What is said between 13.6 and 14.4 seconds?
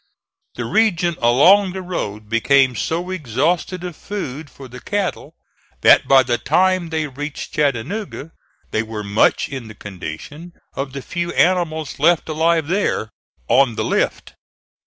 the lift."